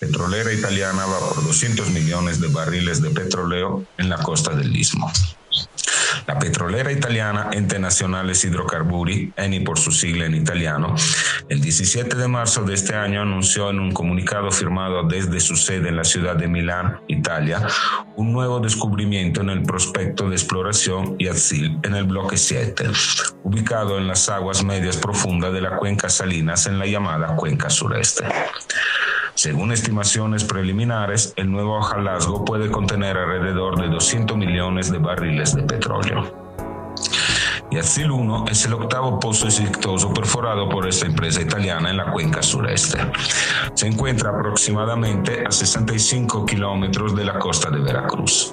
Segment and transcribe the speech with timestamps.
[0.00, 5.10] petrolera italiana va por 200 millones de barriles de petróleo en la costa del Istmo.
[6.26, 10.94] La petrolera italiana Ente Nacionales Hidrocarburi, ENI por su sigla en italiano,
[11.48, 15.88] el 17 de marzo de este año anunció en un comunicado firmado desde su sede
[15.88, 17.66] en la ciudad de Milán, Italia,
[18.16, 22.90] un nuevo descubrimiento en el prospecto de exploración Yazil en el bloque 7,
[23.44, 28.24] ubicado en las aguas medias profundas de la cuenca Salinas en la llamada cuenca sureste.
[29.36, 35.62] Según estimaciones preliminares, el nuevo hallazgo puede contener alrededor de 200 millones de barriles de
[35.62, 36.45] petróleo.
[37.70, 42.42] Yazil 1 es el octavo pozo exitoso perforado por esta empresa italiana en la cuenca
[42.42, 42.98] sureste.
[43.74, 48.52] Se encuentra aproximadamente a 65 kilómetros de la costa de Veracruz.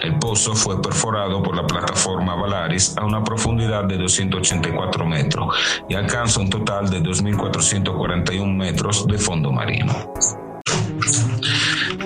[0.00, 5.54] El pozo fue perforado por la plataforma Valaris a una profundidad de 284 metros
[5.88, 9.94] y alcanza un total de 2.441 metros de fondo marino.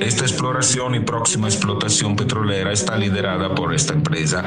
[0.00, 4.42] Esta exploración y próxima explotación petrolera está liderada por esta empresa,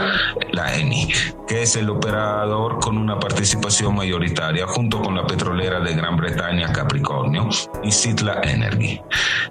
[0.51, 1.09] la ENI,
[1.47, 6.71] que es el operador con una participación mayoritaria junto con la petrolera de Gran Bretaña
[6.71, 7.49] Capricornio
[7.83, 9.01] y Sitla Energy.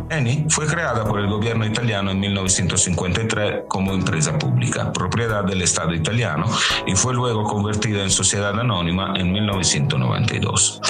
[0.09, 5.95] ENI fue creada por el gobierno italiano en 1953 como empresa pública, propiedad del Estado
[5.95, 6.47] italiano,
[6.87, 10.81] y fue luego convertida en sociedad anónima en 1992.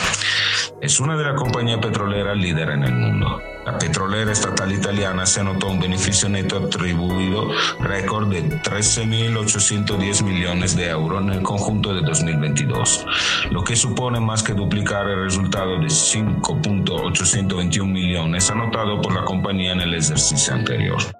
[0.81, 3.41] Es una de las compañías petroleras líderes en el mundo.
[3.71, 10.89] La petrolera estatal italiana se anotó un beneficio neto atribuido récord de 13.810 millones de
[10.89, 13.07] euros en el conjunto de 2022,
[13.53, 19.71] lo que supone más que duplicar el resultado de 5.821 millones anotado por la compañía
[19.71, 21.20] en el ejercicio anterior.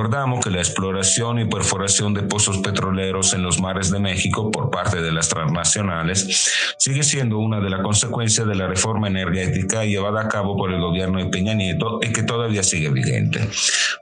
[0.00, 4.70] Recordamos que la exploración y perforación de pozos petroleros en los mares de México por
[4.70, 10.22] parte de las transnacionales sigue siendo una de las consecuencias de la reforma energética llevada
[10.22, 13.46] a cabo por el gobierno de Peña Nieto y que todavía sigue vigente,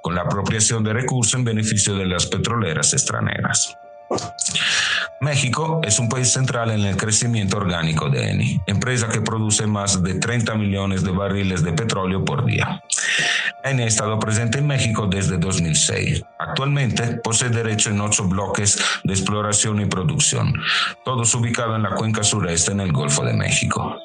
[0.00, 3.76] con la apropiación de recursos en beneficio de las petroleras extranjeras.
[5.20, 10.00] México es un país central en el crecimiento orgánico de Eni, empresa que produce más
[10.00, 12.80] de 30 millones de barriles de petróleo por día.
[13.70, 16.22] Eni ha estado presente en México desde 2006.
[16.48, 20.54] Actualmente posee derecho en ocho bloques de exploración y producción,
[21.04, 23.96] todos ubicados en la cuenca sureste en el Golfo de México.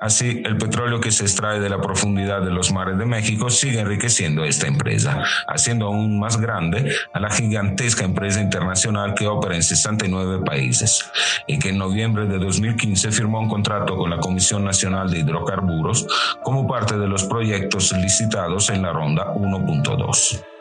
[0.00, 3.80] Así, el petróleo que se extrae de la profundidad de los mares de México sigue
[3.80, 9.62] enriqueciendo esta empresa, haciendo aún más grande a la gigantesca empresa internacional que opera en
[9.62, 11.04] 69 países
[11.46, 16.06] y que en noviembre de 2015 firmó un contrato con la Comisión Nacional de Hidrocarburos
[16.42, 20.53] como parte de los proyectos licitados en la ronda 1.2.